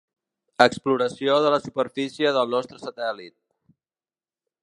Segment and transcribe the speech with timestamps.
[0.63, 3.35] Exploració de la superfície del nostre satèl·lit.